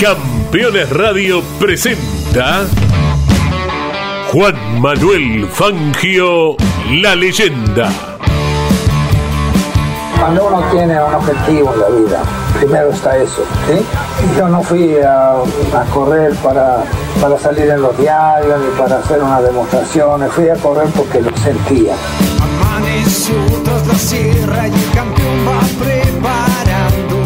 [0.00, 2.64] Campeones Radio presenta
[4.32, 6.56] Juan Manuel Fangio,
[7.02, 7.92] la leyenda.
[10.18, 12.22] Cuando uno tiene un objetivo en la vida,
[12.58, 13.44] primero está eso.
[13.68, 13.84] ¿sí?
[14.38, 16.82] Yo no fui a, a correr para,
[17.20, 21.36] para salir en los diarios ni para hacer una demostración, fui a correr porque lo
[21.36, 21.94] sentía.
[22.40, 25.99] Amaneció tras la sierra y el campeón va preparando.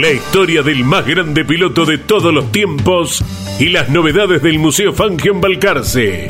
[0.00, 3.22] La historia del más grande piloto de todos los tiempos
[3.58, 6.28] y las novedades del Museo Fangio en Balcarce.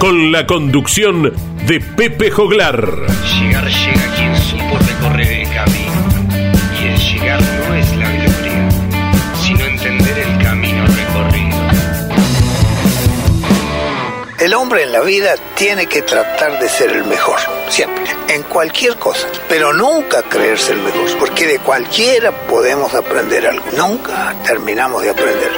[0.00, 1.32] Con la conducción
[1.64, 3.06] de Pepe Joglar.
[3.38, 5.31] Llegar llega quien supo recorrer
[14.72, 19.28] hombre en la vida tiene que tratar de ser el mejor, siempre, en cualquier cosa,
[19.46, 25.50] pero nunca creerse el mejor, porque de cualquiera podemos aprender algo, nunca terminamos de aprender.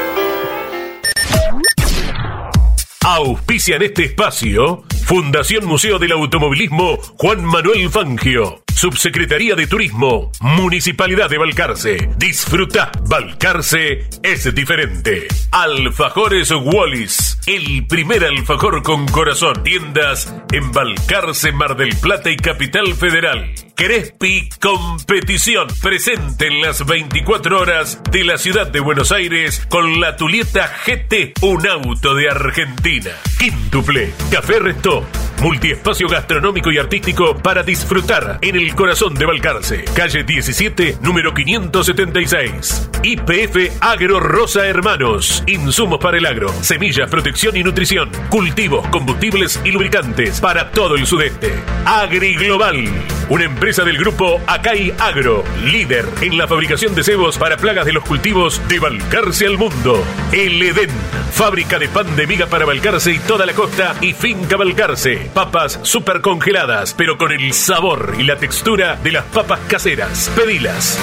[3.03, 8.64] Auspician este espacio Fundación Museo del Automovilismo Juan Manuel Fangio.
[8.75, 12.09] Subsecretaría de Turismo, Municipalidad de Balcarce.
[12.19, 15.29] Disfruta, Balcarce es diferente.
[15.53, 19.63] Alfajores Wallis, el primer alfajor con corazón.
[19.63, 23.55] Tiendas en Balcarce, Mar del Plata y Capital Federal.
[23.77, 30.17] Crespi Competición, presente en las 24 horas de la ciudad de Buenos Aires con la
[30.17, 33.11] Tulieta GT, un auto de Argentina.
[33.37, 35.05] Quíntuple, Café Resto,
[35.43, 39.85] multiespacio gastronómico y artístico para disfrutar en el corazón de Balcarce.
[39.93, 42.91] Calle 17, número 576.
[43.03, 49.73] IPF Agro Rosa Hermanos, insumos para el agro, semillas, protección y nutrición, cultivos, combustibles y
[49.73, 51.53] lubricantes para todo el sudeste.
[51.85, 52.89] Agri Global,
[53.29, 57.95] una empresa del grupo Acai Agro, líder en la fabricación de cebos para plagas de
[57.95, 60.05] los cultivos de Balcarce al mundo.
[60.33, 60.91] El Edén,
[61.33, 65.31] fábrica de pan de miga para Balcarce y toda la costa y finca Balcarce.
[65.33, 70.31] Papas super congeladas, pero con el sabor y la textura de las papas caseras.
[70.37, 70.99] Pedilas.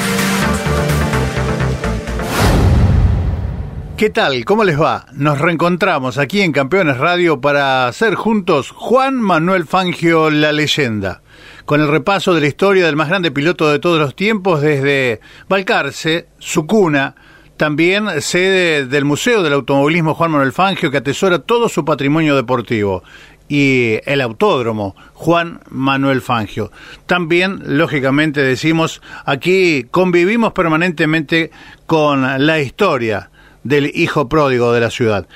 [4.02, 4.46] ¿Qué tal?
[4.46, 5.06] ¿Cómo les va?
[5.14, 11.22] Nos reencontramos aquí en Campeones Radio para hacer juntos Juan Manuel Fangio, la leyenda,
[11.66, 15.20] con el repaso de la historia del más grande piloto de todos los tiempos desde
[15.48, 17.14] Balcarce, su cuna,
[17.58, 23.04] también sede del Museo del Automovilismo Juan Manuel Fangio, que atesora todo su patrimonio deportivo,
[23.48, 26.72] y el autódromo Juan Manuel Fangio.
[27.06, 31.52] También, lógicamente, decimos, aquí convivimos permanentemente
[31.86, 33.30] con la historia
[33.64, 35.28] del hijo pródigo de la ciudad.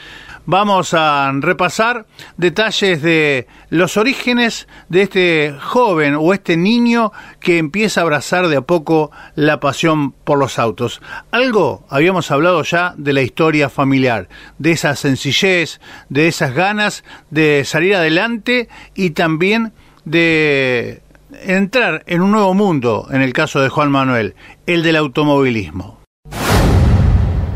[0.48, 2.06] Vamos a repasar
[2.38, 8.58] detalles de los orígenes de este joven o este niño que empieza a abrazar de
[8.58, 11.02] a poco la pasión por los autos.
[11.32, 17.64] Algo habíamos hablado ya de la historia familiar, de esa sencillez, de esas ganas de
[17.66, 21.02] salir adelante y también de
[21.42, 24.36] entrar en un nuevo mundo, en el caso de Juan Manuel,
[24.68, 26.05] el del automovilismo.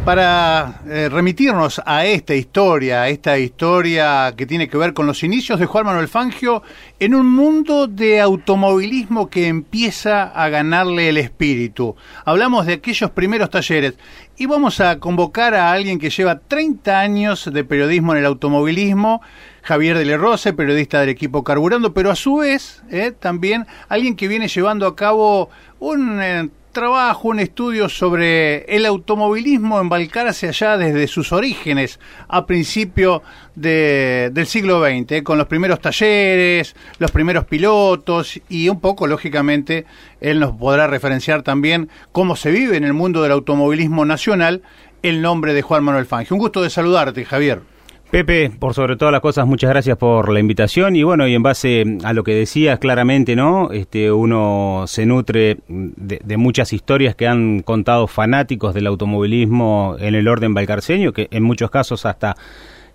[0.10, 5.22] Para eh, remitirnos a esta historia, a esta historia que tiene que ver con los
[5.22, 6.64] inicios de Juan Manuel Fangio
[7.00, 11.96] en un mundo de automovilismo que empieza a ganarle el espíritu.
[12.26, 14.00] Hablamos de aquellos primeros talleres
[14.36, 19.22] y vamos a convocar a alguien que lleva 30 años de periodismo en el automovilismo,
[19.62, 24.28] Javier de Lerose, periodista del equipo Carburando, pero a su vez eh, también alguien que
[24.28, 30.78] viene llevando a cabo un eh, trabajo, un estudio sobre el automovilismo en Balcarce allá
[30.78, 33.24] desde sus orígenes, a principio
[33.56, 39.08] de, del siglo XX, eh, con los primeros talleres, los primeros pilotos y un poco,
[39.08, 39.86] lógicamente,
[40.22, 44.62] él nos podrá referenciar también cómo se vive en el mundo del automovilismo nacional
[45.02, 46.36] el nombre de Juan Manuel Fangio.
[46.36, 47.79] Un gusto de saludarte, Javier.
[48.12, 51.44] Pepe, por sobre todas las cosas, muchas gracias por la invitación y bueno, y en
[51.44, 53.70] base a lo que decías claramente, ¿no?
[53.72, 60.28] Este, uno se nutre de, muchas historias que han contado fanáticos del automovilismo en el
[60.28, 62.36] orden balcarceño, que en muchos casos hasta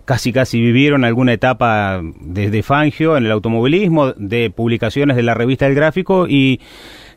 [0.03, 5.65] casi casi vivieron alguna etapa desde Fangio en el automovilismo, de publicaciones de la revista
[5.65, 6.59] El Gráfico y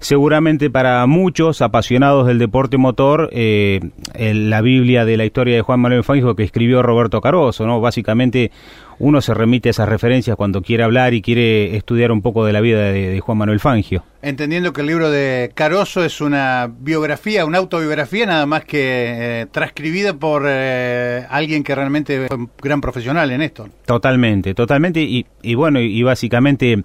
[0.00, 3.80] seguramente para muchos apasionados del deporte motor, eh,
[4.14, 7.80] la Biblia de la historia de Juan Manuel Fangio que escribió Roberto Caroso, ¿no?
[7.80, 8.50] Básicamente
[8.98, 12.52] uno se remite a esas referencias cuando quiere hablar y quiere estudiar un poco de
[12.52, 14.04] la vida de, Juan Manuel Fangio.
[14.22, 19.46] Entendiendo que el libro de Caroso es una biografía, una autobiografía nada más que eh,
[19.50, 23.68] transcribida por eh, alguien que realmente fue un gran profesional en esto.
[23.84, 25.00] Totalmente, totalmente.
[25.00, 26.82] Y, y bueno, y, básicamente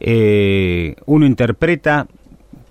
[0.00, 2.06] eh, uno interpreta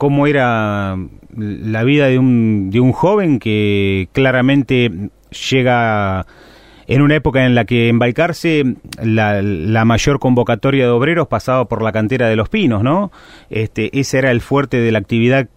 [0.03, 0.97] cómo era
[1.33, 4.91] la vida de un, de un joven que claramente
[5.49, 6.25] llega
[6.87, 8.65] en una época en la que en Balcarce
[9.01, 13.13] la, la, mayor convocatoria de obreros pasaba por la cantera de los pinos, ¿no?
[13.49, 15.47] Este, ese era el fuerte de la actividad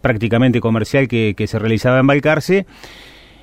[0.00, 2.64] prácticamente comercial que, que se realizaba en Balcarce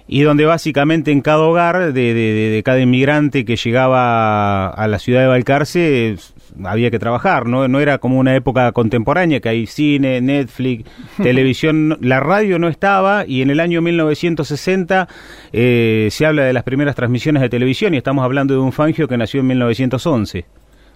[0.08, 5.22] y donde básicamente en cada hogar de, de, cada inmigrante que llegaba a la ciudad
[5.22, 6.16] de Balcarce
[6.64, 7.68] había que trabajar, ¿no?
[7.68, 10.90] No era como una época contemporánea que hay cine, Netflix,
[11.22, 15.08] televisión, la radio no estaba y en el año 1960
[15.54, 19.08] eh, se habla de las primeras transmisiones de televisión y estamos hablando de un Fangio
[19.08, 20.46] que nació en 1911.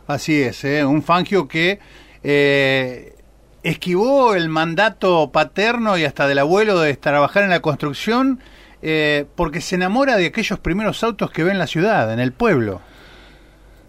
[0.07, 0.83] Así es, ¿eh?
[0.83, 1.79] un Fangio que
[2.23, 3.15] eh,
[3.63, 8.39] esquivó el mandato paterno y hasta del abuelo de trabajar en la construcción
[8.85, 12.33] eh, porque se enamora de aquellos primeros autos que ve en la ciudad, en el
[12.33, 12.81] pueblo.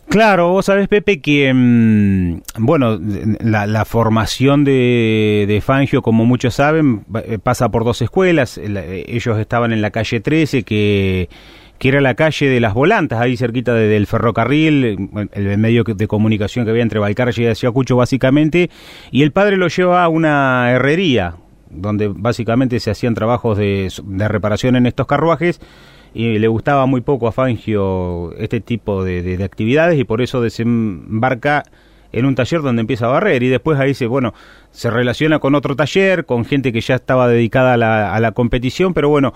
[0.08, 2.98] Claro, vos sabés, Pepe, que, mm, bueno,
[3.40, 8.58] la, formación de, Fangio, como muchos saben, eh, pasa por dos escuelas.
[8.58, 11.28] Ellos estaban en la calle 13, que,
[11.78, 16.64] que era la calle de las volantas, ahí cerquita del ferrocarril, el, medio de comunicación
[16.64, 18.70] que había entre Balcarce y Ayacucho, básicamente.
[19.10, 21.36] Y el padre lo lleva a una herrería,
[21.70, 23.90] donde básicamente se hacían trabajos de,
[24.28, 25.60] reparación en estos carruajes
[26.14, 31.64] y le gustaba muy poco a Fangio este tipo de, actividades y por eso desembarca
[32.12, 34.32] en un taller donde empieza a barrer y después ahí se, bueno,
[34.70, 38.30] se relaciona con otro taller, con gente que ya estaba dedicada a la, a la
[38.32, 39.34] competición, pero bueno,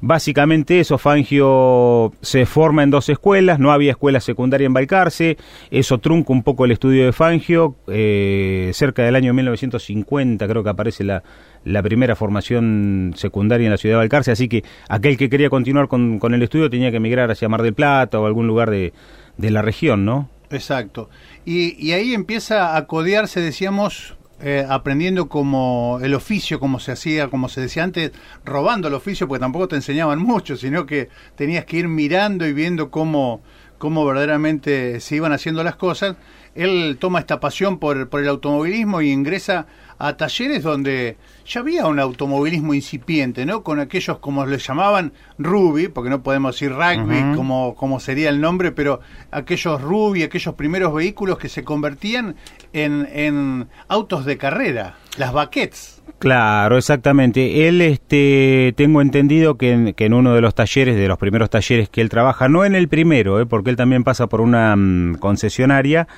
[0.00, 5.36] Básicamente eso, Fangio se forma en dos escuelas, no había escuela secundaria en Balcarce,
[5.72, 10.70] eso trunca un poco el estudio de Fangio, eh, cerca del año 1950 creo que
[10.70, 11.24] aparece la,
[11.68, 15.88] la primera formación secundaria en la ciudad de Balcarce, así que aquel que quería continuar
[15.88, 18.92] con, con el estudio tenía que emigrar hacia Mar del Plata o algún lugar de,
[19.36, 20.28] de la región, ¿no?
[20.50, 21.10] Exacto.
[21.44, 27.28] Y, y ahí empieza a codearse, decíamos, eh, aprendiendo como el oficio, como se hacía,
[27.28, 28.12] como se decía antes,
[28.44, 32.52] robando el oficio, porque tampoco te enseñaban mucho, sino que tenías que ir mirando y
[32.52, 33.42] viendo cómo,
[33.78, 36.16] cómo verdaderamente se iban haciendo las cosas.
[36.54, 39.66] Él toma esta pasión por, por el automovilismo y ingresa
[39.98, 41.16] a talleres donde
[41.46, 43.62] ya había un automovilismo incipiente, ¿no?
[43.62, 48.40] Con aquellos, como les llamaban, Ruby, porque no podemos decir rugby como, como sería el
[48.40, 49.00] nombre, pero
[49.30, 52.36] aquellos Ruby, aquellos primeros vehículos que se convertían
[52.72, 56.02] en, en autos de carrera, las baquets.
[56.18, 57.68] Claro, exactamente.
[57.68, 61.48] Él, este, tengo entendido que en, que en, uno de los talleres, de los primeros
[61.48, 63.46] talleres que él trabaja, no en el primero, ¿eh?
[63.46, 66.08] porque él también pasa por una mm, concesionaria,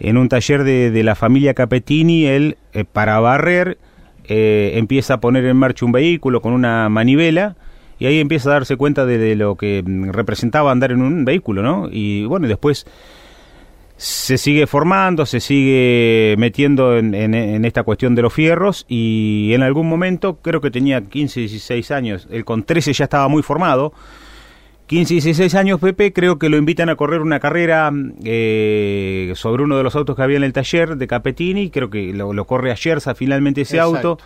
[0.00, 3.78] en un taller de, de la familia Capetini, él, eh, para barrer,
[4.28, 7.56] eh, empieza a poner en marcha un vehículo con una manivela
[7.98, 11.62] y ahí empieza a darse cuenta de, lo que mm, representaba andar en un vehículo,
[11.62, 11.88] ¿no?
[11.90, 12.86] Y bueno, después
[13.96, 19.62] se sigue formando, se sigue metiendo en, en, esta cuestión de los fierros y en
[19.62, 23.92] algún momento, creo que tenía 15, 16 años, él con 13 ya estaba muy formado,
[24.88, 27.92] 15 y 16 años, Pepe, creo que lo invitan a correr una carrera
[28.24, 32.14] eh, sobre uno de los autos que había en el taller de Capetini, creo que
[32.14, 34.18] lo, corre a Yersa finalmente ese auto.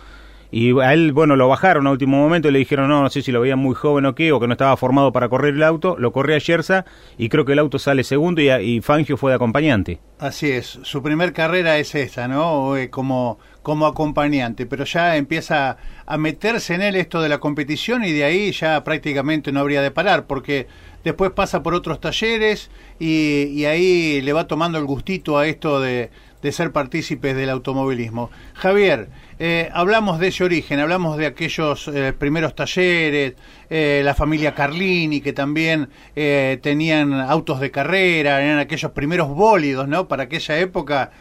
[0.55, 3.23] Y a él, bueno, lo bajaron a último momento y le dijeron, no, no sé
[3.23, 5.63] si lo veían muy joven o qué, o que no estaba formado para correr el
[5.63, 5.95] auto.
[5.97, 6.85] Lo corre a Yersa
[7.17, 9.99] y creo que el auto sale segundo y, Fangio fue de acompañante.
[10.19, 12.77] Así es, su primer carrera es esa, ¿no?
[12.77, 18.03] Eh, como, como acompañante, pero ya empieza a meterse en él esto de la competición
[18.03, 20.67] y de ahí ya prácticamente no habría de parar, porque
[21.03, 22.69] después pasa por otros talleres
[22.99, 26.11] y, y ahí le va tomando el gustito a esto de,
[26.43, 28.29] de ser partícipes del automovilismo.
[28.53, 29.07] Javier,
[29.39, 33.35] eh, hablamos de ese origen, hablamos de aquellos eh, primeros talleres,
[33.69, 40.07] eh, la familia Carlini, que también tenían autos de carrera, eran aquellos primeros bólidos, ¿no?
[40.07, 41.11] Para aquella época,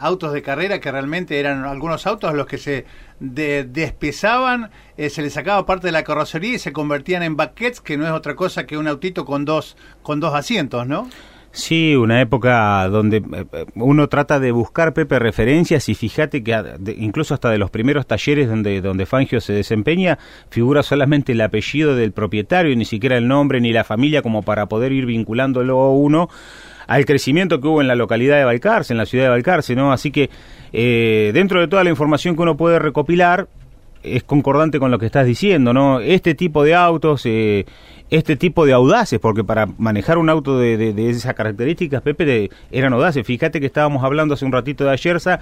[0.00, 2.84] autos de carrera que realmente eran algunos autos los que se
[3.20, 8.06] despesaban, se les sacaba parte de la carrocería y se convertían en baquets, que no
[8.06, 11.08] es otra cosa que un autito con dos, con dos asientos, ¿no?
[11.50, 16.54] Sí, una época donde eh, eh, uno trata de buscar, Pepe, referencias y fíjate que
[16.98, 20.18] incluso hasta de los primeros talleres donde, donde Fangio se desempeña,
[20.50, 24.66] figura solamente el apellido del propietario, ni siquiera el nombre ni la familia como para
[24.66, 26.28] poder ir vinculándolo uno
[26.86, 29.92] al crecimiento que hubo en la localidad de Balcarce, en la ciudad de Balcarce, ¿no?
[29.92, 30.30] Así que
[30.72, 33.48] eh, dentro de toda la información que uno puede recopilar,
[34.02, 36.00] es concordante con lo que estás diciendo, ¿no?
[36.00, 37.66] Este tipo de autos, eh,
[38.10, 42.92] este tipo de audaces, porque para manejar un auto de, de, esas características, Pepe, eran
[42.92, 43.26] audaces.
[43.26, 45.40] Fíjate que estábamos hablando hace un ratito de Ayerza.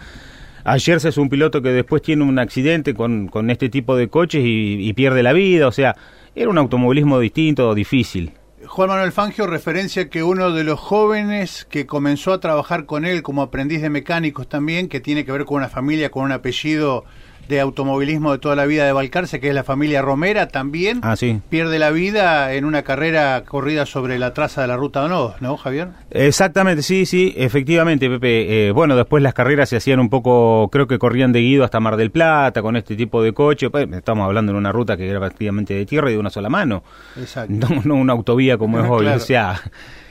[0.65, 4.43] Ayerza es un piloto que después tiene un accidente con, con este tipo de coches
[4.45, 5.95] y, y pierde la vida, o sea,
[6.35, 8.33] era un automovilismo distinto, difícil.
[8.67, 13.23] Juan Manuel Fangio referencia que uno de los jóvenes que comenzó a trabajar con él
[13.23, 17.05] como aprendiz de mecánicos también, que tiene que ver con una familia con un apellido
[17.49, 21.15] de automovilismo de toda la vida de Balcarce, que es la familia Romera, también ah,
[21.49, 25.57] pierde la vida en una carrera corrida sobre la traza de la Ruta 2, ¿no,
[25.57, 25.89] Javier?
[26.11, 28.69] Exactamente, sí, sí, efectivamente, Pepe.
[28.69, 31.81] Eh, bueno, después las carreras se hacían un poco, creo que corrían de Guido hasta
[31.81, 33.71] Mar del Plata con este tipo de coche.
[33.71, 36.49] Pues, estamos hablando de una ruta que era prácticamente de tierra y de una sola
[36.49, 36.83] mano.
[37.17, 37.69] Exacto.
[37.85, 39.07] No, una autovía como es hoy.
[39.07, 39.61] O sea,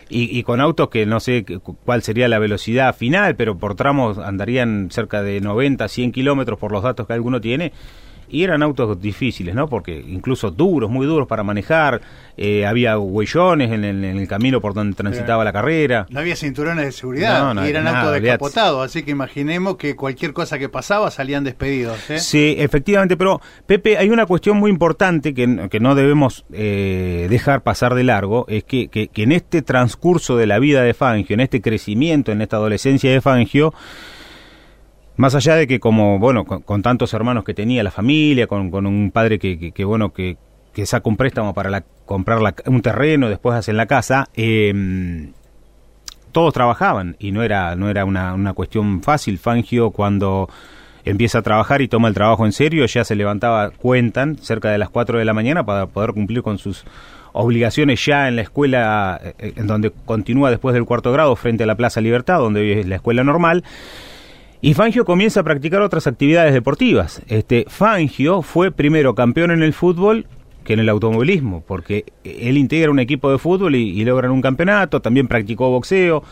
[0.10, 1.46] y, con autos que no sé
[1.84, 6.72] cuál sería la velocidad final, pero por tramos andarían cerca de 90, 100 kilómetros por
[6.72, 7.72] los datos que alguno tiene
[8.30, 9.68] y eran autos difíciles, ¿no?
[9.68, 12.02] Porque incluso duros, muy duros para manejar,
[12.38, 16.06] eh, había huellones en, el camino por donde transitaba la carrera.
[16.10, 20.60] No había cinturones de seguridad y eran autos descapotados, así que imaginemos que cualquier cosa
[20.60, 22.10] que pasaba salían despedidos.
[22.10, 22.20] ¿eh?
[22.20, 27.62] Sí, efectivamente, pero Pepe, hay una cuestión muy importante que, que no debemos eh, dejar
[27.62, 31.34] pasar de largo, es que, que, que en este transcurso de la vida de Fangio,
[31.34, 33.74] en este crecimiento, en esta adolescencia de Fangio,
[35.18, 39.12] más allá de que como, bueno, con, tantos hermanos que tenía la familia, con, un
[39.12, 40.38] padre que, que, bueno, que,
[40.74, 45.32] que saca un préstamo para la, comprar un terreno, después hacen la casa, eh,
[46.32, 49.38] todos trabajaban y no era, no era una, una cuestión fácil.
[49.38, 50.50] Fangio cuando
[51.06, 54.78] empieza a trabajar y toma el trabajo en serio, ya se levantaba, cuentan, cerca de
[54.78, 56.84] las 4 de la mañana para poder cumplir con sus
[57.32, 61.68] obligaciones ya en la escuela, eh, en donde continúa después del cuarto grado, frente a
[61.68, 63.64] la Plaza Libertad, donde es la escuela normal.
[64.66, 67.22] Y Fangio comienza a practicar otras actividades deportivas.
[67.28, 70.26] Este, Fangio fue primero campeón en el fútbol
[70.64, 74.42] que en el automovilismo, porque él integra un equipo de fútbol y, y logran un
[74.42, 76.24] campeonato, también practicó boxeo,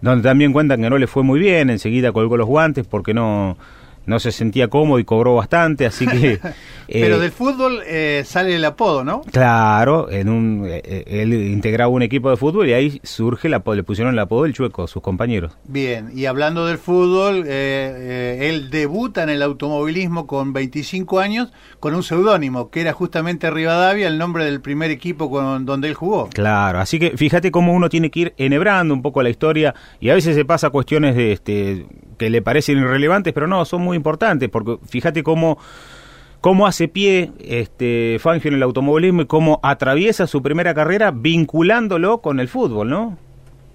[0.00, 3.58] donde también cuentan que no le fue muy bien, enseguida colgó los guantes porque no,
[4.06, 6.40] no se sentía cómodo y cobró bastante, así que...
[6.86, 9.22] Pero eh, del fútbol eh, sale el apodo, ¿no?
[9.22, 13.76] Claro, en un, eh, él integraba un equipo de fútbol y ahí surge el apodo,
[13.76, 15.52] le pusieron el apodo del chueco, sus compañeros.
[15.66, 22.02] Bien, y hablando del fútbol, él debuta en el automovilismo con 25 años con un
[22.02, 26.28] seudónimo, que era justamente Rivadavia, el nombre del primer equipo con donde él jugó.
[26.30, 30.10] Claro, así que fíjate cómo uno tiene que ir enhebrando un poco la historia y
[30.10, 33.96] a veces se pasa cuestiones de este que le parecen irrelevantes, pero no, son muy
[33.96, 35.58] importantes, porque fíjate cómo,
[36.40, 42.18] cómo hace pie este Fangio en el automovilismo y cómo atraviesa su primera carrera vinculándolo
[42.18, 43.18] con el fútbol, ¿no?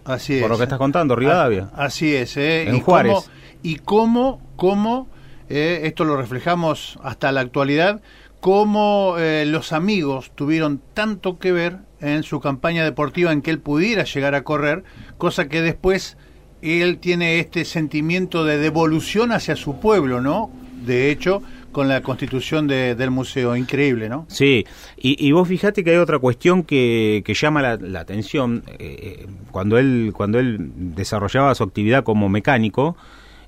[0.06, 0.42] Así es.
[0.42, 1.70] Por lo que estás contando, Rivadavia.
[1.76, 2.68] Así es, ¿eh?
[2.68, 3.30] En Juárez.
[3.62, 5.08] y cómo, cómo
[5.50, 8.02] eh, esto lo reflejamos hasta la actualidad,
[8.40, 13.60] cómo eh, los amigos tuvieron tanto que ver en su campaña deportiva en que él
[13.60, 14.84] pudiera llegar a correr,
[15.18, 16.18] cosa que después
[16.62, 20.52] él tiene este sentimiento de devolución hacia su pueblo, ¿no?
[20.86, 24.26] De hecho, con la constitución del museo, increíble, ¿no?
[24.28, 24.66] Sí,
[24.98, 28.64] y, vos fíjate que hay otra cuestión que, que llama la, atención.
[28.80, 32.98] Eh, cuando, él, cuando él desarrollaba su actividad como mecánico,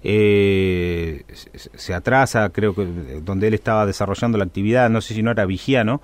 [0.04, 2.86] eh, se atrasa, creo que
[3.24, 6.02] donde él estaba desarrollando la actividad, no sé si no era vigiano,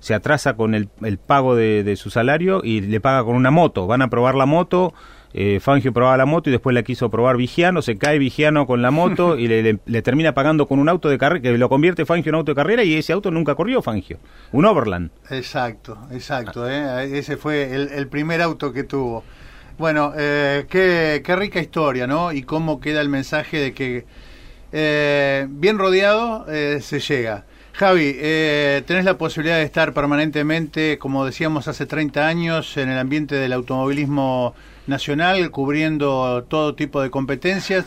[0.00, 3.50] se atrasa con el, el pago de, de su salario y le paga con una
[3.50, 3.86] moto.
[3.86, 4.94] Van a probar la moto
[5.34, 8.80] eh, Fangio probaba la moto y después la quiso probar Vigiano, se cae Vigiano con
[8.80, 12.30] la moto y le, termina pagando con un auto de carrera, que lo convierte Fangio
[12.30, 14.18] en auto de carrera y ese auto nunca corrió Fangio,
[14.52, 15.10] un Overland.
[15.30, 17.18] Exacto, exacto, ¿eh?
[17.18, 19.22] ese fue el, primer auto que tuvo.
[19.76, 22.32] Bueno, eh, qué, rica historia, ¿no?
[22.32, 24.06] Y cómo queda el mensaje de que
[24.72, 27.44] eh, bien rodeado se llega.
[27.74, 28.12] Javi,
[28.86, 33.52] tenés la posibilidad de estar permanentemente, como decíamos hace 30 años, en el ambiente del
[33.52, 34.54] automovilismo
[34.88, 37.86] nacional, cubriendo todo tipo de competencias.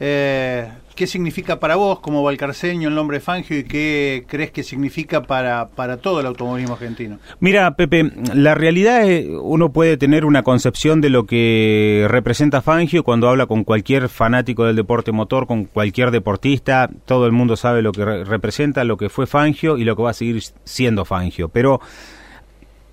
[0.00, 5.22] Eh, ¿Qué significa para vos como valcarceño el nombre Fangio y qué crees que significa
[5.22, 7.18] para, para todo el automovilismo argentino?
[7.40, 13.04] Mira, Pepe, la realidad es, uno puede tener una concepción de lo que representa Fangio
[13.04, 17.80] cuando habla con cualquier fanático del deporte motor, con cualquier deportista, todo el mundo sabe
[17.80, 21.04] lo que re representa, lo que fue Fangio y lo que va a seguir siendo
[21.04, 21.80] Fangio, pero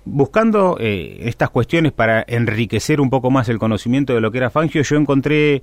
[0.04, 4.50] buscando eh, estas cuestiones para enriquecer un poco más el conocimiento de lo que era
[4.50, 5.62] Fangio, yo encontré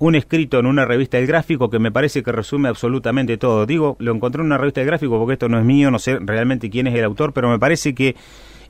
[0.00, 3.66] un escrito en una revista del gráfico que me parece que resume absolutamente todo.
[3.66, 6.18] Digo, lo encontré en una revista del gráfico porque esto no es mío, no sé
[6.20, 8.16] realmente quién es el autor, pero me parece que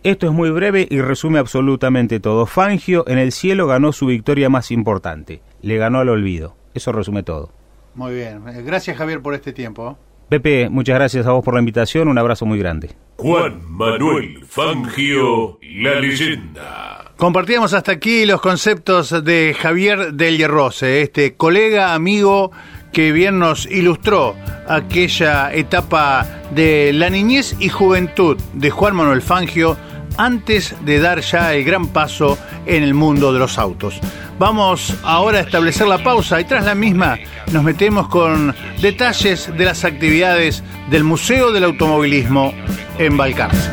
[0.03, 2.47] esto es muy breve y resume absolutamente todo.
[2.47, 6.57] Fangio en el cielo ganó su victoria más importante, le ganó al olvido.
[6.75, 7.51] Eso resume todo.
[7.95, 9.99] Muy bien, eh, gracias Javier por este tiempo.
[10.29, 12.91] Pepe, muchas gracias a vos por la invitación, un abrazo muy grande.
[13.17, 17.13] Juan Manuel Fangio, la leyenda.
[17.17, 22.53] Compartíamos hasta aquí los conceptos de Javier del Hierrose, este colega, amigo
[22.93, 24.35] que bien nos ilustró
[24.69, 29.77] aquella etapa de la niñez y juventud de Juan Manuel Fangio
[30.19, 33.99] antes de dar ya el gran paso en el mundo de los autos.
[34.39, 37.19] Vamos ahora a establecer la pausa y tras la misma
[37.51, 42.53] nos metemos con detalles de las actividades del Museo del Automovilismo
[42.99, 43.71] en Balcarce.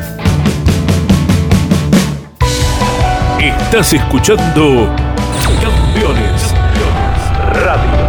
[3.40, 4.92] Estás escuchando
[5.62, 6.54] Campeones
[7.52, 8.06] Radio.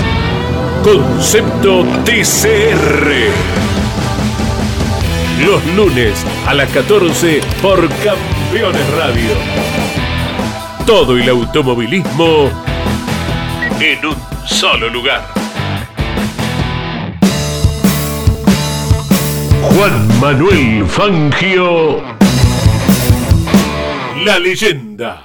[0.84, 3.10] Concepto TCR.
[5.42, 9.30] Los lunes a las 14 por Campeones Radio.
[10.86, 12.50] Todo el automovilismo
[13.80, 15.26] en un solo lugar.
[19.62, 22.02] Juan Manuel Fangio,
[24.22, 25.22] la leyenda.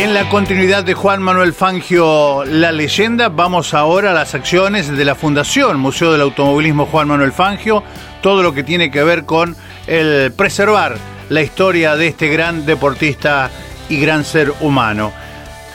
[0.00, 5.04] En la continuidad de Juan Manuel Fangio, la leyenda, vamos ahora a las acciones de
[5.04, 7.82] la Fundación Museo del Automovilismo Juan Manuel Fangio,
[8.22, 9.54] todo lo que tiene que ver con
[9.86, 10.96] el preservar
[11.28, 13.50] la historia de este gran deportista
[13.90, 15.12] y gran ser humano.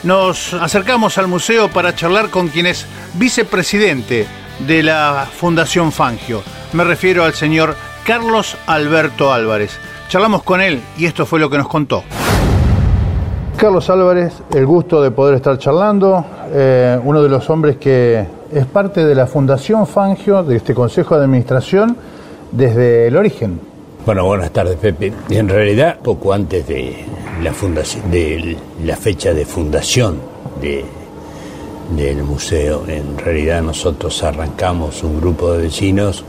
[0.02, 2.84] Nos acercamos al museo para charlar con quien es
[3.14, 4.26] vicepresidente
[4.58, 6.42] de la Fundación Fangio.
[6.72, 9.78] Me refiero al señor Carlos Alberto Álvarez.
[10.08, 12.02] Charlamos con él y esto fue lo que nos contó.
[13.56, 18.66] Carlos Álvarez, el gusto de poder estar charlando, eh, uno de los hombres que es
[18.66, 21.96] parte de la Fundación Fangio, de este Consejo de Administración,
[22.52, 23.58] desde el origen.
[24.04, 25.12] Bueno, buenas tardes, Pepe.
[25.30, 27.04] En realidad, poco antes de
[27.42, 30.18] la fundación, de la fecha de fundación
[30.60, 30.84] de,
[31.96, 36.24] del museo, en realidad nosotros arrancamos un grupo de vecinos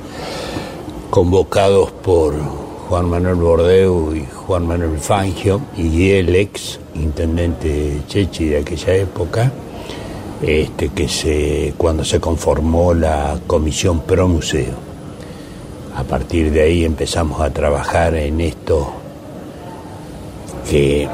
[1.10, 8.60] convocados por Juan Manuel Bordeu y Juan Manuel Fangio y el ex intendente Chechi de
[8.60, 9.52] aquella época,
[10.42, 14.74] este, que se, cuando se conformó la comisión pro museo.
[15.98, 18.94] A partir de ahí empezamos a trabajar en esto
[20.70, 21.10] que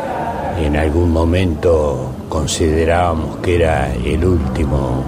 [0.59, 5.03] en algún momento considerábamos que era el último,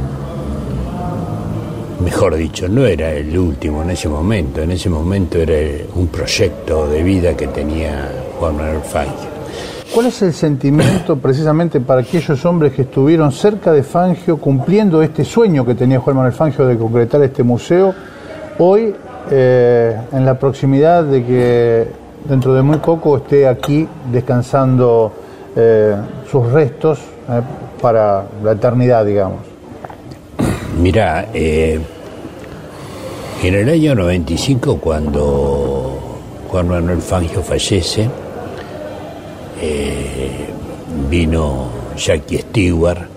[1.99, 6.87] mejor dicho, no era el último en ese momento, en ese momento era un proyecto
[6.87, 9.35] de vida que tenía Juan Manuel Fangio.
[9.93, 15.23] ¿Cuál es el sentimiento precisamente para aquellos hombres que estuvieron cerca de Fangio cumpliendo este
[15.23, 17.93] sueño que tenía Juan Manuel Fangio de concretar este museo?
[18.57, 18.93] Hoy,
[19.31, 21.87] eh, en la proximidad de que
[22.27, 25.11] dentro de muy poco esté aquí descansando
[25.55, 25.95] eh,
[26.29, 27.41] sus restos eh,
[27.81, 29.54] para la eternidad, digamos.
[30.77, 31.79] Mira, eh,
[33.43, 38.09] En el año 95, cuando Juan Manuel Fangio fallece,
[39.61, 40.47] eh,
[41.09, 43.07] vino Jackie Stewart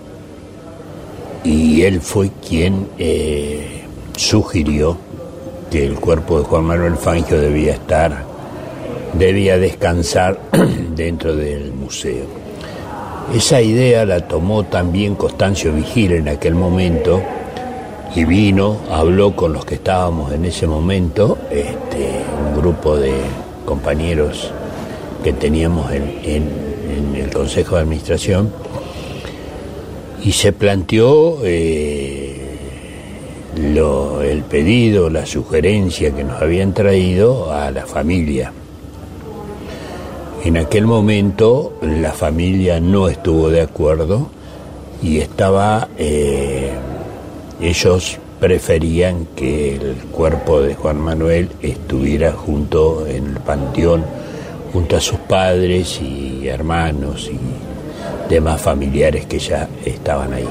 [1.43, 3.81] y él fue quien eh,
[4.15, 4.97] sugirió
[5.71, 8.23] que el cuerpo de Juan Manuel Fangio debía estar,
[9.13, 10.39] debía descansar
[10.95, 12.25] dentro del museo.
[13.33, 17.21] Esa idea la tomó también Constancio Vigil en aquel momento
[18.15, 23.13] y vino, habló con los que estábamos en ese momento, este, un grupo de
[23.65, 24.51] compañeros
[25.23, 26.69] que teníamos en,
[27.15, 28.51] el Consejo de Administración,
[30.23, 32.57] y se planteó eh,
[33.55, 38.51] el pedido, la sugerencia que nos habían traído a la familia.
[40.43, 44.29] En aquel momento la familia no estuvo de acuerdo
[45.03, 45.89] y estaba...
[45.97, 46.71] Eh,
[47.61, 54.05] ellos preferían que el cuerpo de Juan Manuel estuviera junto en el panteón,
[54.71, 57.39] junto a sus padres y hermanos y
[58.29, 60.47] demás familiares que ya estaban ahí.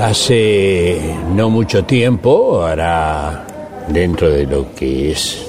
[0.00, 0.98] Hace
[1.34, 3.46] no mucho tiempo, hará
[3.88, 5.46] dentro de lo que es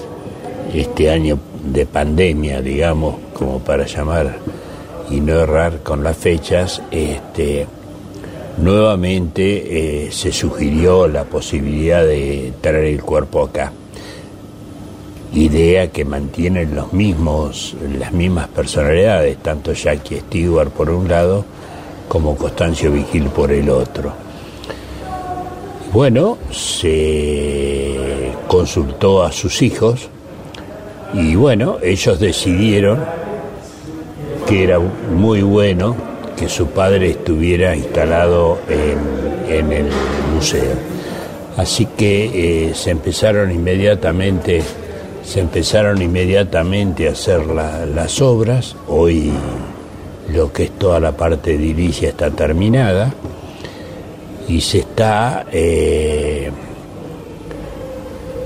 [0.73, 4.37] este año de pandemia, digamos, como para llamar
[5.09, 7.65] y no errar con las fechas, este,
[8.57, 13.71] nuevamente eh, se sugirió la posibilidad de traer el cuerpo acá.
[15.33, 21.45] Idea que mantienen los mismos, las mismas personalidades, tanto Jackie Stewart por un lado
[22.07, 24.13] como Constancio Vigil por el otro.
[25.93, 30.09] Bueno, se consultó a sus hijos
[31.13, 32.99] y bueno, ellos decidieron
[34.47, 35.95] que era muy bueno
[36.37, 39.89] que su padre estuviera instalado en, el
[40.33, 40.75] museo.
[41.57, 44.61] Así que eh, se empezaron inmediatamente,
[45.23, 48.75] se empezaron inmediatamente a hacer las obras.
[48.87, 49.31] Hoy
[50.31, 53.11] lo que es toda la parte de edilicia está terminada
[54.47, 56.51] y se está eh,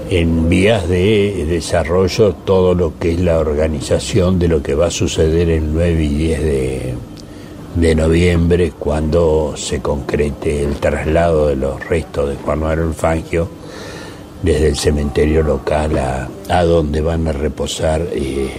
[0.09, 4.91] en vías de desarrollo todo lo que es la organización de lo que va a
[4.91, 6.93] suceder el 9 y 10 de,
[7.75, 13.47] de noviembre, cuando se concrete el traslado de los restos de Juan Manuel Fangio
[14.43, 15.97] desde el cementerio local
[16.49, 18.49] a, donde van a reposar eh,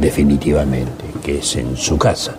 [0.00, 2.36] definitivamente, que es en su casa.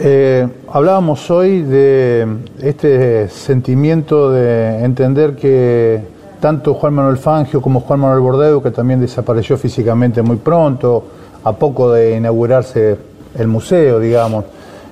[0.00, 2.24] Eh, hablábamos hoy de
[2.62, 6.00] este sentimiento de entender que
[6.40, 11.04] tanto Juan Manuel Fangio como Juan Manuel Bordeu, que también desapareció físicamente muy pronto,
[11.42, 12.96] a poco de inaugurarse
[13.38, 14.44] el museo, digamos.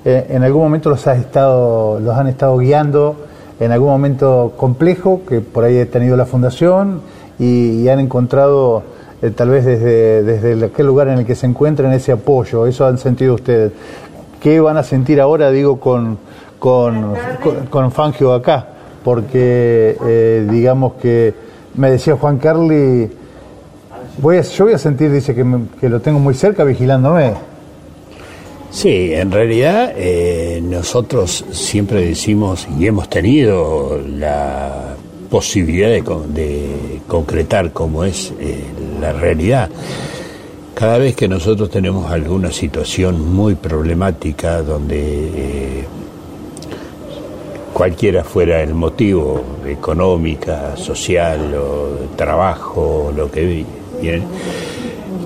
[0.05, 3.17] Eh, en algún momento los, has estado, los han estado guiando,
[3.59, 7.01] en algún momento complejo, que por ahí ha tenido la fundación,
[7.41, 8.85] y, han encontrado,
[9.21, 12.67] eh, tal vez desde, desde aquel lugar en el que se encuentran, ese apoyo.
[12.67, 13.73] Eso han sentido ustedes.
[14.41, 16.19] ¿Qué van a sentir ahora, digo, con,
[16.61, 17.15] con,
[17.69, 18.69] con, Fangio acá?
[19.03, 21.35] Porque, eh, digamos que,
[21.75, 23.11] me decía Juan Carli,
[24.19, 25.45] voy a, yo voy a sentir, dice, que,
[25.81, 27.56] que lo tengo muy cerca vigilándome.
[28.77, 34.97] Sí, en realidad eh, nosotros siempre decimos y hemos tenido la
[35.31, 38.63] posibilidad de, concretar cómo es eh,
[39.01, 39.71] la realidad.
[40.75, 45.85] Cada vez que nosotros tenemos alguna situación muy problemática donde eh,
[47.73, 53.65] cualquiera fuera el motivo, económica, social o de trabajo, lo que
[54.03, 54.27] viene,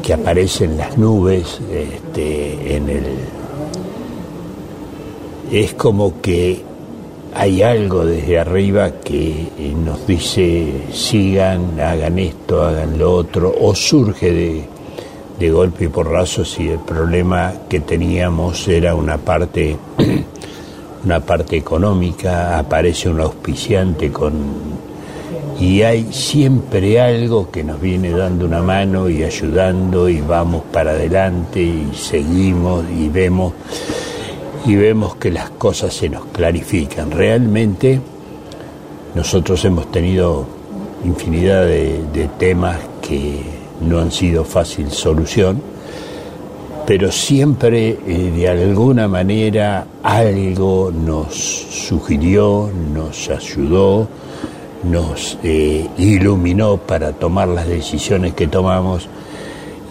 [0.04, 3.39] que aparecen las nubes este, en el
[5.52, 6.62] es como que
[7.34, 13.74] hay algo desde arriba que eh, nos dice sigan, hagan esto, hagan lo otro, o
[13.74, 14.64] surge de,
[15.38, 19.76] de golpe y porrazo si el problema que teníamos era una parte,
[21.04, 24.80] una parte económica, aparece un auspiciante con
[25.58, 30.92] y hay siempre algo que nos viene dando una mano y ayudando y vamos para
[30.92, 33.52] adelante y seguimos y vemos
[34.66, 37.10] y vemos que las cosas se nos clarifican.
[37.10, 38.00] Realmente
[39.14, 40.46] nosotros hemos tenido
[41.04, 43.42] infinidad de, temas que
[43.80, 45.60] no han sido fácil solución,
[46.86, 54.08] pero siempre eh, de alguna manera algo nos sugirió, nos ayudó,
[54.84, 59.08] nos eh, iluminó para tomar las decisiones que tomamos.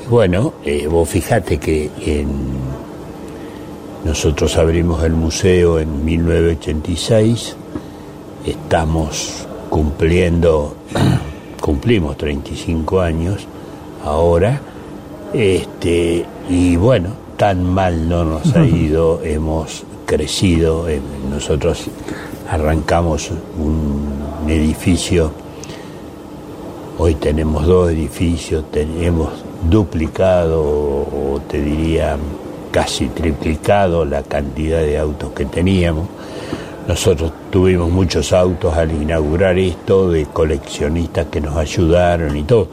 [0.09, 2.27] bueno, eh, vos fijate que en
[4.03, 7.55] nosotros abrimos el museo en 1986,
[8.45, 10.75] estamos cumpliendo,
[11.61, 13.47] cumplimos 35 años
[14.03, 14.61] ahora,
[15.33, 21.85] este, y bueno, tan mal no nos ha ido, hemos crecido, eh, nosotros
[22.49, 25.31] arrancamos un edificio,
[26.97, 29.29] hoy tenemos dos edificios, hemos
[29.69, 32.17] duplicado o te diría
[32.71, 36.07] casi triplicado la cantidad de autos que teníamos.
[36.87, 42.67] Nosotros tuvimos muchos autos al inaugurar esto, de coleccionistas que nos ayudaron y todo,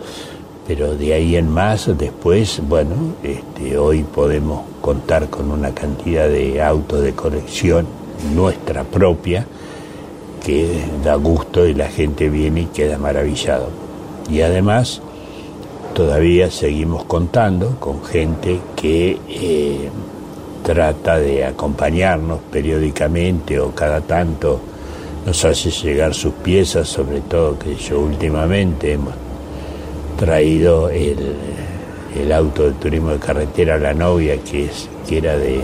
[0.66, 6.62] pero de ahí en más, después, bueno, este, hoy podemos contar con una cantidad de
[6.62, 7.86] autos de colección
[8.34, 9.46] nuestra propia
[10.44, 13.68] que da gusto y la gente viene y queda maravillado.
[14.30, 15.02] Y además,
[15.96, 19.88] todavía seguimos contando con gente que eh,
[20.62, 24.60] trata de acompañarnos periódicamente o cada tanto
[25.24, 29.14] nos hace llegar sus piezas, sobre todo que yo últimamente hemos
[30.18, 31.16] traído el,
[32.30, 35.62] auto de turismo de carretera La Novia, que, es, que era de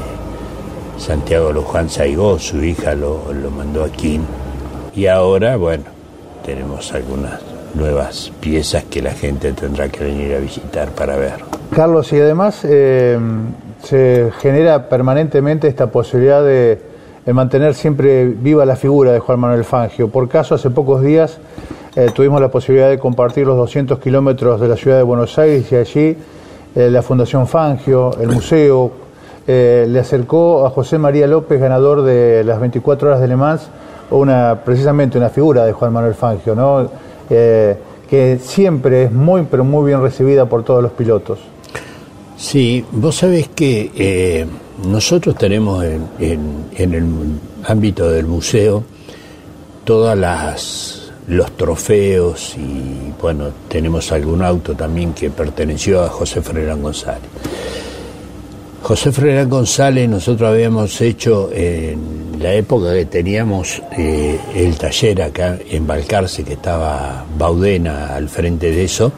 [0.97, 4.19] Santiago Luján Saigó, su hija lo, lo mandó aquí.
[4.97, 5.85] Y ahora, bueno,
[6.43, 11.35] tenemos algunas nuevas piezas que la gente tendrá que venir a visitar para ver.
[11.75, 13.19] Carlos, y además eh,
[13.83, 16.81] se genera permanentemente esta posibilidad de,
[17.33, 20.09] mantener siempre viva la figura de Juan Manuel Fangio.
[20.09, 21.39] Por caso, hace pocos días
[21.97, 25.71] eh, tuvimos la posibilidad de compartir los 200 kilómetros de la ciudad de Buenos Aires
[25.71, 26.17] y allí
[26.75, 28.91] eh, la Fundación Fangio, el museo,
[29.45, 33.69] le acercó a José María López, ganador de las 24 horas de Le Mans,
[34.11, 36.89] una, precisamente una figura de Juan Manuel Fangio, ¿no?
[38.11, 41.39] Que siempre es muy, pero muy bien recibida por todos los pilotos.
[42.43, 44.47] Sí, vos sabés que eh,
[44.87, 47.05] nosotros tenemos en, el
[47.65, 48.83] ámbito del museo
[49.85, 56.83] todas las los trofeos y bueno, tenemos algún auto también que perteneció a José Ferrerán
[56.83, 57.31] González.
[58.83, 65.59] José Ferrerán González nosotros habíamos hecho en la época que teníamos eh, el taller acá
[65.71, 69.13] en Balcarce, que estaba Baudena al frente de eso,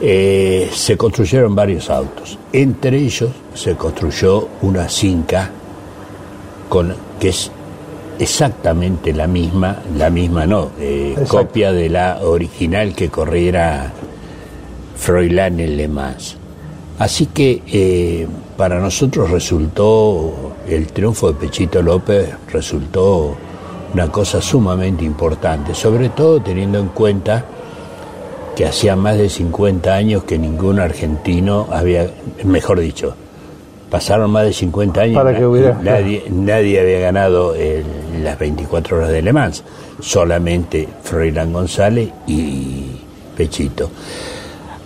[0.00, 2.38] eh, se construyeron varios autos.
[2.52, 5.50] Entre ellos se construyó una Cinca
[6.68, 7.50] con, que es
[8.18, 13.92] exactamente la misma, la misma no, eh, copia de la original que corriera
[14.96, 16.36] Froilán en Le Mans.
[16.98, 23.36] Así que para nosotros resultó el triunfo de Pechito López resultó
[23.92, 27.44] una cosa sumamente importante, sobre todo teniendo en cuenta
[28.56, 32.08] que hacía más de 50 años que ningún argentino había,
[32.44, 33.14] mejor dicho,
[33.90, 35.78] pasaron más de 50 años, Para que hubiera...
[35.80, 37.54] nadie, nadie había ganado
[38.22, 39.62] las 24 horas de Le Mans,
[40.00, 42.86] solamente Froilán González y
[43.36, 43.90] Pechito.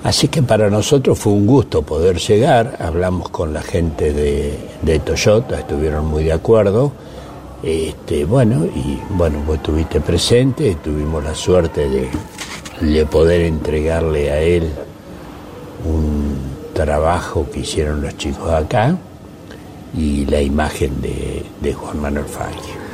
[0.04, 5.58] Así que para nosotros fue un gusto poder llegar, hablamos con la gente de, Toyota,
[5.58, 6.92] estuvieron muy de acuerdo,
[7.62, 14.70] este, bueno, y bueno, vos estuviste presente, tuvimos la suerte de, poder entregarle a él
[15.84, 16.36] un
[16.72, 18.96] trabajo que hicieron los chicos acá
[19.96, 22.87] y la imagen de, de Juan Manuel Fangio.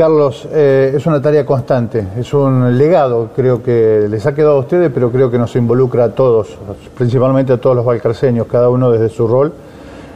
[0.00, 4.60] Carlos, eh, es una tarea constante, es un legado, creo que les ha quedado a
[4.60, 6.56] ustedes, pero creo que nos involucra a todos,
[6.96, 9.52] principalmente a todos los valcarceños, cada uno desde su rol,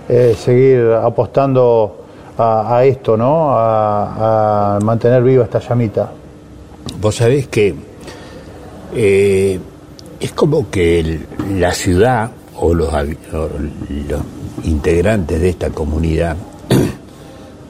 [0.09, 1.99] eh, seguir apostando
[2.39, 3.51] a, esto, ¿no?
[3.51, 6.11] A, mantener viva esta llamita.
[6.99, 7.75] Vos sabés que
[8.95, 9.61] eh,
[10.19, 11.21] es como que
[11.59, 12.89] la ciudad o los
[14.63, 16.37] integrantes de esta comunidad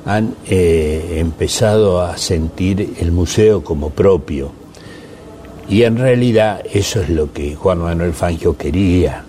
[0.04, 4.52] han eh, empezado a sentir el museo como propio.
[5.68, 9.24] Y en realidad eso es lo que Juan Manuel Fangio quería.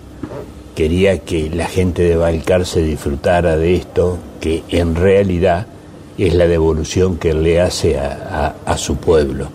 [0.74, 5.66] Quería que la gente de Balcar se disfrutara de esto, que en realidad
[6.18, 9.48] es la devolución que le hace a, su pueblo.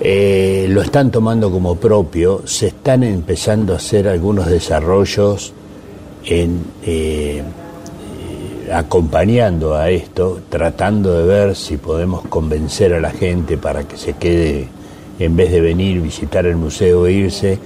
[0.00, 5.52] Eh, lo están tomando como propio, se están empezando a hacer algunos desarrollos
[6.24, 7.44] en eh,
[8.72, 14.14] acompañando a esto, tratando de ver si podemos convencer a la gente para que se
[14.14, 14.68] quede,
[15.18, 17.58] en vez de venir, visitar el museo e irse,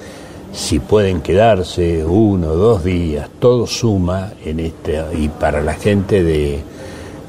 [0.52, 6.22] si pueden quedarse uno o dos días, todo suma en este, y para la gente
[6.22, 6.60] de,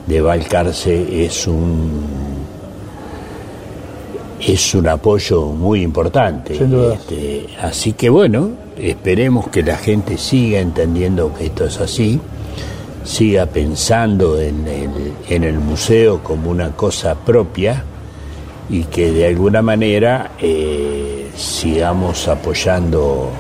[0.08, 2.38] de Valcarce es un
[4.40, 6.54] es un apoyo muy importante.
[6.94, 12.22] Este, así que bueno, esperemos que la gente siga entendiendo que esto es así
[13.08, 17.86] siga pensando en el, en el museo como una cosa propia
[18.70, 23.32] y que de alguna manera eh, sigamos apoyando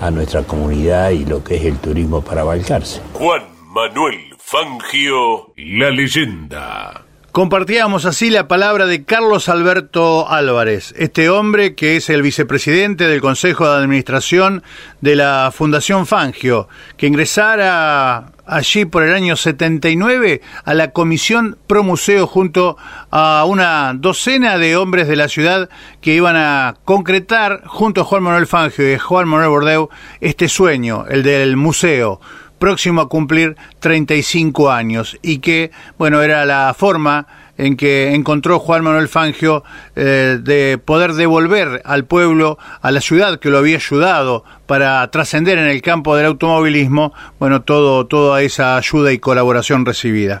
[0.00, 3.00] a nuestra comunidad y lo que es el turismo para Balcarce.
[3.14, 7.07] Juan Manuel Fangio, la leyenda.
[7.32, 13.20] Compartíamos así la palabra de Carlos Alberto Álvarez, este hombre que es el vicepresidente del
[13.20, 14.62] Consejo de Administración
[15.02, 21.84] de la Fundación Fangio, que ingresara allí por el año 79 a la Comisión Pro
[21.84, 22.78] Museo junto
[23.10, 25.68] a una docena de hombres de la ciudad
[26.00, 31.04] que iban a concretar junto a Juan Manuel Fangio y Juan Manuel Bordeu este sueño,
[31.08, 32.20] el del museo
[32.58, 37.26] próximo a cumplir 35 años y que, bueno, era la forma
[37.58, 39.64] en que encontró Juan Manuel Fangio
[39.96, 45.58] eh, de poder devolver al pueblo, a la ciudad que lo había ayudado para trascender
[45.58, 50.40] en el campo del automovilismo, bueno, todo, toda esa ayuda y colaboración recibida.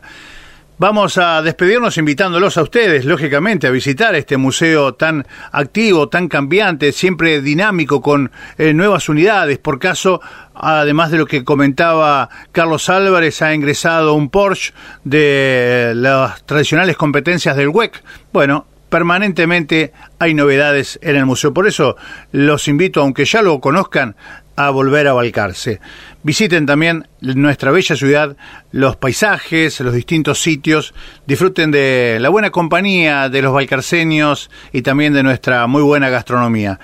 [0.80, 6.92] Vamos a despedirnos invitándolos a ustedes, lógicamente, a visitar este museo tan activo, tan cambiante,
[6.92, 9.58] siempre dinámico, con eh, nuevas unidades.
[9.58, 10.20] Por caso,
[10.54, 17.56] además de lo que comentaba Carlos Álvarez, ha ingresado un Porsche de las tradicionales competencias
[17.56, 18.00] del WEC.
[18.32, 21.52] Bueno, permanentemente hay novedades en el museo.
[21.52, 21.96] Por eso
[22.30, 24.14] los invito, aunque ya lo conozcan,
[24.58, 25.80] a volver a Balcarce.
[26.24, 28.36] Visiten también nuestra bella ciudad,
[28.72, 30.94] los paisajes, los distintos sitios,
[31.26, 36.80] disfruten de la buena compañía de los balcarceños y también de nuestra muy buena gastronomía.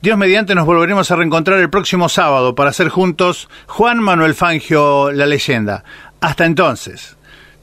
[0.00, 5.10] Dios mediante nos volveremos a reencontrar el próximo sábado para hacer juntos Juan Manuel Fangio,
[5.10, 5.82] la leyenda.
[6.20, 7.16] Hasta entonces,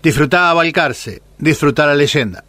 [0.03, 2.43] disfrutá a Balcarce, disfrutar la leyenda.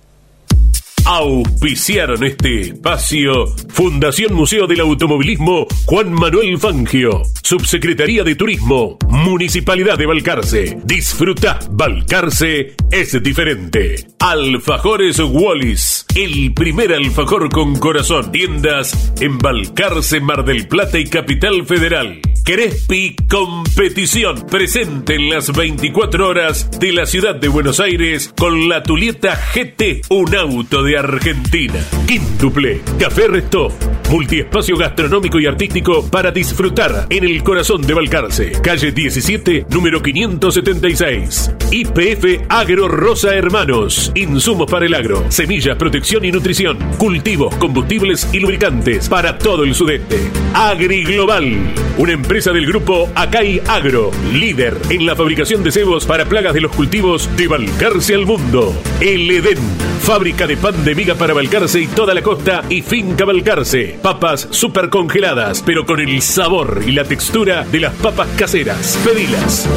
[1.06, 10.06] Auspiciaron este espacio Fundación Museo del Automovilismo Juan Manuel Fangio, Subsecretaría de Turismo, Municipalidad de
[10.06, 10.78] Balcarce.
[10.84, 14.04] Disfruta, Balcarce es diferente.
[14.18, 18.32] Alfajores Wallis, el primer alfajor con corazón.
[18.32, 22.20] Tiendas en Balcarce, Mar del Plata y Capital Federal.
[22.46, 28.84] Crespi Competición, presente en las 24 horas de la ciudad de Buenos Aires con la
[28.84, 31.80] Tulieta GT, un auto de Argentina.
[32.06, 33.68] Quíntuple, Café Resto,
[34.10, 38.52] multiespacio gastronómico y artístico para disfrutar en el corazón de Balcarce.
[38.62, 41.52] Calle 17, número 576.
[41.70, 44.12] IPF Agro Rosa Hermanos.
[44.14, 49.74] Insumos para el agro, semillas, protección y nutrición, cultivos, combustibles y lubricantes para todo el
[49.74, 50.30] sudeste.
[50.54, 51.56] Agri Global,
[51.98, 56.60] una empresa del grupo Acai Agro, líder en la fabricación de cebos para plagas de
[56.60, 58.74] los cultivos de Balcarce al mundo.
[59.00, 59.58] El Edén,
[60.00, 63.98] fábrica de pan de miga para Balcarce y toda la costa y finca Balcarce.
[64.00, 68.96] Papas super congeladas, pero con el sabor y la textura de las papas caseras.
[69.04, 69.68] Pedilas.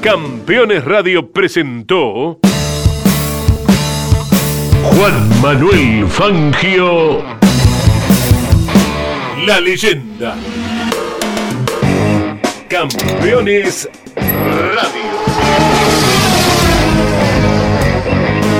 [0.00, 2.38] Campeones Radio presentó
[4.84, 7.24] Juan Manuel Fangio,
[9.44, 10.36] la leyenda.
[12.68, 13.88] Campeones